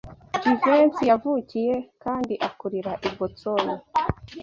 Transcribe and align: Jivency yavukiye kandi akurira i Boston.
Jivency 0.41 1.03
yavukiye 1.11 1.73
kandi 2.03 2.33
akurira 2.47 2.91
i 3.07 3.09
Boston. 3.17 3.65